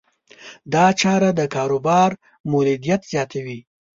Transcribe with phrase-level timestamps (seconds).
[0.73, 2.11] دا چاره د کاروبار
[2.51, 3.59] مولدیت زیاتوي.